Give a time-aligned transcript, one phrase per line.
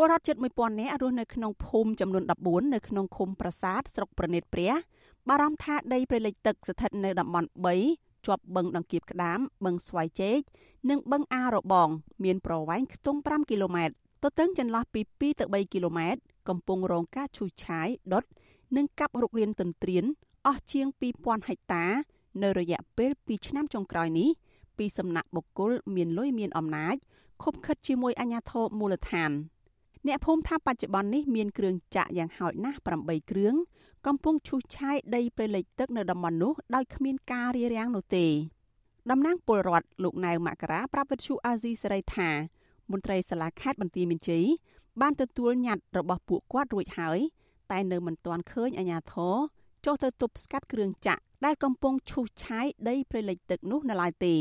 [0.00, 4.72] ពលរដ្ឋជិត1000នាក់រស់នៅក្នុងភូមិចំនួន14នៅក្នុងឃុំប្រាសាទស្រុកប្រណិតព្រះ
[5.28, 7.48] បារម្ភថាដីព្រៃលិចទឹកស្ថិតនៅតំបន់
[7.86, 10.40] 3ជាប់បឹងដង្គៀបក្តាមបឹងស្វាយជែក
[10.90, 11.88] និងបឹងអារបង
[12.24, 18.24] មានប្រវែងខ្ទង់5គីឡូម៉ែត្រទទឹងចន្លោះពី2ទៅ3គីឡូម៉ែត្រកំពុងរងការឈូសឆាយដុត
[18.76, 20.04] និងកាប់រុករានទន្ទ្រាន
[20.46, 20.86] អស់ជាង
[21.18, 21.84] 2000ហិកតា
[22.42, 24.28] នៅរយៈពេល2ឆ្នាំចុងក្រោយនេះ
[24.78, 26.96] ពីសំណាក់បុគ្គលមានលុយមានអំណាច
[27.42, 29.32] ខុបខិតជាមួយអាជ្ញាធរមូលដ្ឋាន
[30.06, 33.54] អ្នកភូមិថាបច្ចុប្បន្ននេះមានគ្រឿងចាក់យ៉ាងហោចណាស់8គ្រឿង
[34.06, 38.26] កំពុងឈូសឆាយដីព្រៃលិចទឹកនៅតំបន់នោះដោយគ្មានការរារាំងនោះទេ
[39.10, 42.30] តំណាងពលរដ្ឋលោកណៅមករាប្រាប់វិទ្យុអាស៊ីសេរីថា
[42.90, 44.46] មន្ត្រីសាលាខេត្តបន្ទាយមានជ័យ
[45.00, 47.18] បានទទួលញត្តិរបស់ពួកគាត់រួចហើយ
[47.70, 49.36] តែនៅមិនទាន់ឃើញអាជ្ញាធរ
[49.84, 54.34] ចុះទៅទប់ស្កាត់គ្រឿងចាក់ដែលកំពុងឈូសឆាយដីព្រៃលិចទឹកនោះនៅឡើយទេ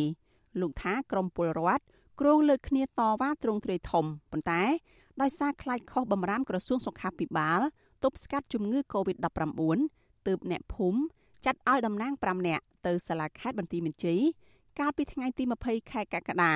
[0.62, 1.84] លោកថាក្រមពលរដ្ឋ
[2.20, 2.88] គ្រងលើកគ្នាត
[3.22, 4.64] វ៉ាទ្រង់ទ្រាយធំប៉ុន្តែ
[5.22, 7.62] ដោយសារខ្លាចខុសបំរាមក្រសួងសុខាភិបាល
[8.04, 9.48] ទប់ស្កាត់ជំងឺ Covid-19
[10.28, 11.00] ទើបអ្នកភូមិ
[11.46, 14.20] ចាត់ឲ្យតំណាង5នាក់ទៅសាលាខេត្តបន្ទាយមានជ័យ
[14.80, 16.54] កាលពីថ្ងៃទី20ខែកក្កដា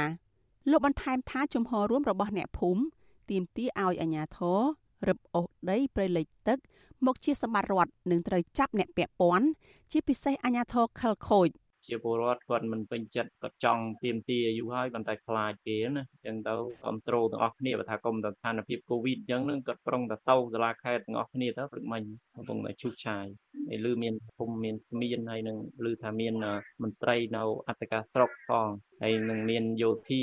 [0.71, 2.81] លោកបន្ថែមថាជំហររួមរបស់អ្នកភូមិ
[3.29, 4.59] ទាមទារឲ្យអាជ្ញាធរ
[5.07, 6.57] រឹបអូសដីព្រៃលិចទឹក
[7.05, 9.47] មកជាសម្បត្តិរដ្ឋនិងត្រូវចាប់អ្នកពាក់ព័ន្ធ
[9.91, 11.47] ជាពិសេសអាជ្ញាធរខលខូច
[11.91, 22.03] ជាពលរដ្ឋគាត់មិនពេញចិត្តគាត់ចង់ទៀមទាអាយុហើយប៉ុន្តែខ្លាចគេណាអញ្ចឹងទៅគ្រប់គ្រងទាំងអស់គ្នាបើថាគុំស្ថានភាពកូវីដអញ្ចឹងនឹងគាត់ប្រុងទៅទៅសាលាខេត្តទាំងអស់គ្នាទៅព្រឹកមិញ
[22.35, 23.25] កំពុងតែឈូសឆាយ
[23.69, 26.33] ហើយលឺមានភូមិមានស្មៀនហើយនឹងលឺថាមាន
[26.81, 28.67] មន្ត្រីនៅអត្តការស្រុកផង
[29.01, 30.21] ហើយនឹងមានយោធា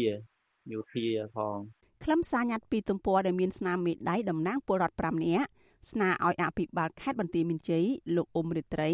[0.73, 1.59] យោធាផង
[2.05, 5.49] ខ្លឹមសារញត្តិពីទំព័រដែលមានស្នាមមេដៃតំណាងពលរដ្ឋ5នាក់
[5.91, 7.85] ស្នើឲ្យអភិបាលខេត្តបន្ទាយមានជ័យ
[8.17, 8.91] លោកអ៊ុំរិត្រី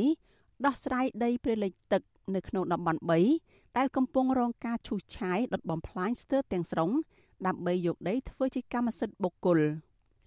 [0.67, 2.03] ដោះស្រាយដីព្រៃលិចទឹក
[2.35, 3.01] នៅក្នុងតំបន់
[3.39, 6.91] 3ដែលកំពុងរងការឈូសឆាយដុតបំផ្លាញស្ទើរទាំងស្រុង
[7.47, 9.59] ដើម្បីយកដីធ្វើជាកម្មសិទ្ធិបុគ្គល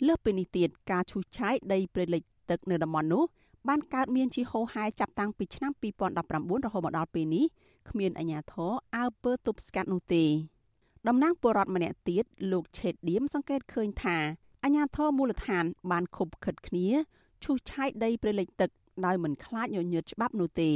[0.07, 3.23] លើសពីនេះទៀតការឈូសឆាយដីព្រៃលិចទឹកនៅតំបន់នោះ
[3.67, 5.71] បានកើតមានជាហូរហែចាប់តាំងពីឆ្នាំ
[6.17, 7.45] 2019រហូតមកដល់ពេលនេះ
[7.89, 10.23] គ្មានអាជ្ញាធរអើពើទប់ស្កាត់នោះទេ
[11.07, 14.17] តំណាងពលរដ្ឋម្នាក់ទៀតលោកឆេតឌៀមសង្កេតឃើញថា
[14.63, 16.87] អាជ្ញាធរមូលដ្ឋានបានខុបខិតគ្នា
[17.43, 18.69] ឈូសឆាយដីព្រៃលិចទឹក
[19.05, 20.71] ដោយមិនខ្លាចញញើតច្បាប់នោះទេ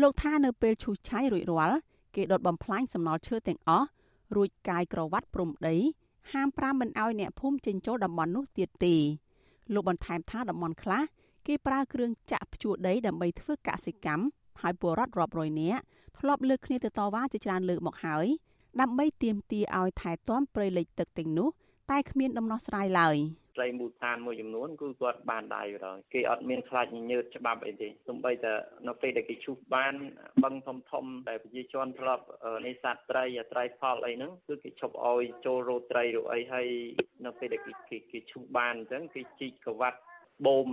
[0.00, 1.78] លោកថានៅពេលឈូសឆាយរួចរាល់
[2.14, 3.88] គេដុតបំផ្លាញសំណល់ឈើទាំងអស់
[4.36, 5.76] រួចកាយក្រវ៉ាត់ព្រំដី
[6.32, 8.96] ហាមប្រាមមិនឲ្យអ្នកភូមិចេញចូលតំបន់នោះទៀតទេ
[9.74, 11.02] លោកបន្ថែមថាតំបន់ខ្លះ
[11.46, 14.24] គេប្រើគ្រឿងចាក់ភ្ជួរដីដើម្បីធ្វើកសិកម្ម
[14.60, 15.82] ហើយពលរដ្ឋរាប់រយនាក់
[16.18, 18.26] ធ្លាប់លើកគ្នាទៅតវ៉ាជាច្រើនលើកមកហើយ
[18.80, 21.48] ដើម្បីទាមទារឲ្យថែទាំព្រៃលិចទឹកទាំងនោះ
[21.90, 23.16] តែគ្មានដំណោះស្រាយឡើយ។
[23.54, 28.52] ស្រីមូលដ្ឋានមួយចំនួនគឺគាត់បានដៃដល់គេអត់មានខ្លាចញើតច្បាប់អីទេទោះបីតែ
[28.88, 29.94] នៅពេលដែលគេឈូសបាន
[30.44, 32.24] បឹងធំធំដែលប្រជាជនធ្លាប់
[32.66, 36.68] នេសាទត្រីត្រីផលអីហ្នឹងគឺគេឈប់ឲ្យចូលរោត្រីឬអីហើយ
[37.26, 40.00] នៅពេលដែលគេគេឈូសបានអញ្ចឹងគេជីកកវ៉ាត់
[40.46, 40.68] បូម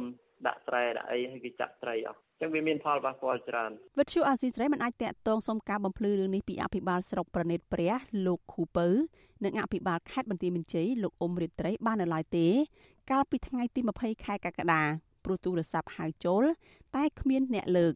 [0.47, 7.93] ដាក់ស្រែដាក់អីហើយគេចាក់ត្រីអស់ ចឹងវាមានផលប៉ះពាល់ច្រើនវិទ្យុអាស៊ីសេរីមិនអាចតាក់ទងសុំការបំភ្លឺរឿងនេះពីអភិបាលស្រុកប្រណិតព្រះ
[8.25, 8.87] លោកខូពៅ
[9.43, 12.47] និងអភិបាលខេត្តបន្ទាយមានជ័យលោកអ៊ុំរិត្រីបាននៅឡើយទេ
[13.11, 14.83] កាលពីថ្ងៃទី20ខែកក្កដា
[15.25, 16.43] ព្រោះទូរស័ព្ទហៅចូល
[16.95, 17.93] តែគ្មានអ្នកលើក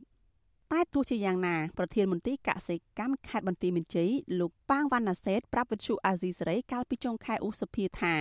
[0.71, 8.15] តែទោះជាយ៉ាងណាប្រធានមន្ត្រីកសិកម្មខេត្តបន្ទាយមានជ័យលោកប៉ាងវណ្ណាសេតប្រាប់វិទ្យុអាស៊ីសេរីកាលពីចុងខែឧសភាថា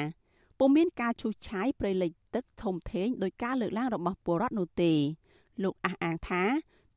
[0.59, 4.93] ពុំមានការឈូសឆាយព្រៃលិចទឹកធំធេងដោយការលើកឡើងរបស់ពលរដ្ឋនោះទេ
[5.63, 6.43] លោកអះអាងថា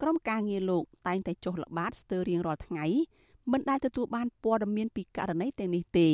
[0.02, 2.86] ក្រុមការងារលោកតែងតែចុះល្បាតស្ទើររៀងរាល់ថ្ងៃ
[3.52, 6.10] មិនដែលទទួលបានព័ត៌មានពីករណីទាំងនេះទេ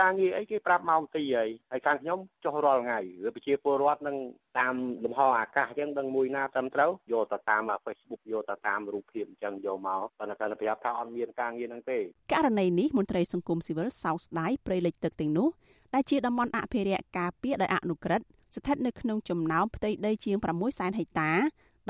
[0.00, 4.16] ការងារអីគេប្រាប់ម៉ោងទីហើយហើយខាងខ្ញុំចុះរាល់ថ្ងៃឬប្រជាពលរដ្ឋនឹង
[4.58, 11.98] តាមលំហអាកាសអញ្ចឹងដឹងមួយណាត្រឹមត្រូវយកទៅតាម Facebook យកទៅតាមរូបភាពអញ្ចឹងយកមកប៉ុន្តែគាត់ប្រាប់ថាអត់មានការងារហ្នឹងទេ
[12.32, 15.48] ករណីនេះមន្ត្រីសង្គមស៊ីវិលសោកស្ដាយព្រៃលិចទឹកទាំងនោះ
[15.94, 21.32] ដែលជាតំបន់អភិរក្សការពារដោយអនុក្រឹត្យស្ថិតនៅក្នុងចំណោមផ្ទៃដីជាង6សែនហិកតា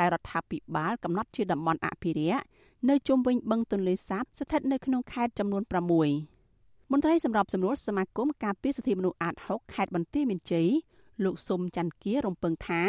[0.01, 2.43] ដែលរដ្ឋាភិបាលកំណត់ជាតំបន់អភិរក្ស
[2.89, 5.63] នៅជុំវិញបឹងទន្លេសាបស្ថិតនៅក្នុងខេត្តចំនួន
[6.27, 10.69] 6មន្ត្រីសម្របសម្រួលសមាគមការពារសិទ្ធិមនុស្សអាត6ខេត្តបន្ទាយមានជ័យ
[11.25, 12.83] លោកសុំច័ន្ទគារំពឹងថា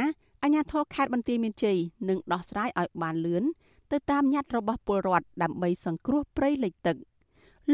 [0.44, 1.77] អាជ្ញាធរខេត្តបន្ទាយមានជ័យ
[2.09, 3.44] នឹងដោះស្រាយឲ្យបានលឿន
[3.91, 6.97] ទៅតាមញត្តិរបស់ពលរដ្ឋដើម្បីសង្គ្រោះព្រៃលិចទឹក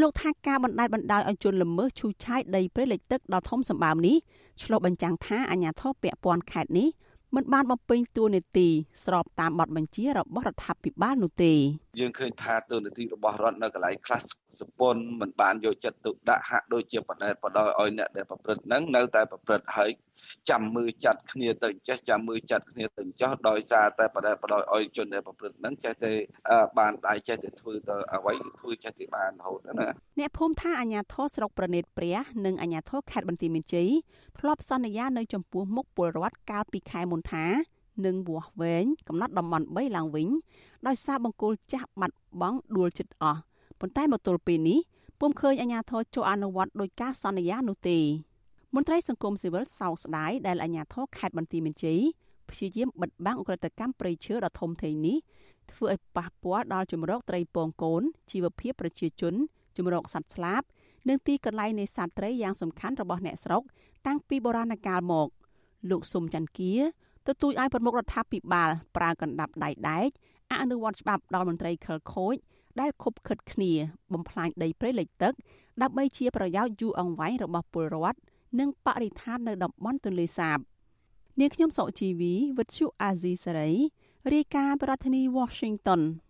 [0.02, 4.18] លោកថាការបណ្តែតបណ្តោយឲ្យជនល្មើសឈូសឆាយដីព្រៃលិចទឹកដ៏ធំសម្បើមនេះ
[4.64, 6.88] ឆ្លុះបញ្ចាំងថាអាជ្ញាធរពាក់ព័ន្ធខេត្តនេះ
[7.36, 8.68] មិនបានបំពេញតួនាទី
[9.06, 11.54] ស្របតាមបទបញ្ជារបស់រដ្ឋាភិបាលនោះទេ
[12.00, 14.20] យើងឃើញថាទូនាទីរបស់រដ្ឋនៅកន្លែងខ្លះ
[14.60, 19.90] សពន្ធមិនបានយកចិត្តទុកដាក់ហាក់ដូចជាបដិបដោយឲ្យអ្នកដែលប្រព្រឹត្តហ្នឹងនៅតែប្រព្រឹត្តហើយ
[20.50, 26.12] ចាំមើលចាត់គ្នាទៅចេះចាំមើលចាត់គ្នាទៅចោះដោយសារតែបដិបដោយឲ្យជនដែលប្រព្រឹត្តហ្នឹងចេះតែ
[26.80, 29.88] បានដៃចេះតែធ្វើទៅអ្វីធ្វើចេះតែបានរហូតណា
[30.20, 33.90] អ្នកភូមិថាអាញាធរស្រុកប្រណិតព្រះនិងអាញាធរខេត្តបន្ទាយមានជ័យ
[34.40, 37.46] ធ្លាប់សន្យានៅចំពោះមុខពលរដ្ឋកាលពីខែមុនថា
[38.06, 40.28] នឹងវាស់វែងកំណត់តំបន់3ឡើងវិញ
[40.88, 43.40] ដោយសារបង្គោលចាស់បាត់បង់ដួលចិត្តអស់
[43.80, 44.80] ប៉ុន្តែមកទល់ពេលនេះ
[45.20, 48.00] ពុំឃើញអាជ្ញាធរចូលអនុវត្តដោយការសន្យានោះទេ
[48.76, 52.00] មន្ត្រីសង្គមស៊ីវិលសោកស្ដាយដែលអាជ្ញាធរខេត្តបន្ទាយមានជ័យ
[52.50, 55.18] ព្យាយាមបិទបាំងអ ுக ្រិតកម្មព្រៃឈើដ៏ធំធេងនេះ
[55.72, 58.02] ធ្វើឲ្យប៉ះពាល់ដល់ជំរកត្រីពងកូន
[58.32, 59.34] ជីវភាពប្រជាជន
[59.78, 60.62] ជំរកសត្វស្លាប
[61.10, 63.64] និងទីកន្លែងនេសាទត្រីយ៉ាងសំខាន់របស់អ្នកស្រុក
[64.06, 65.28] តាំងពីបុរាណកាលមក
[65.90, 66.74] លោកសុំច័ន្ទគា
[67.28, 70.10] ទទូចឲ្យប្រមុខរដ្ឋាភិបាលប្រើកណ្ដាប់ដៃដែក
[70.62, 72.36] អនុវត្តច្បាប់ដល់មន្ត្រីខិលខូច
[72.80, 73.72] ដែលខុបខិតគ្នា
[74.14, 75.34] បំផ្លាញដីព្រៃលិចទឹក
[75.82, 78.20] ដើម្បីជាប្រយោជន៍យូរអង្វែងរបស់ពលរដ្ឋ
[78.60, 80.58] និងបរិស្ថាននៅតំបន់ទន្លេសាប
[81.40, 83.72] នាងខ្ញុំសុជីវីវិទ្យុអាស៊ីសេរី
[84.34, 86.02] រាយការណ៍ប្រធានាធិបតី Washington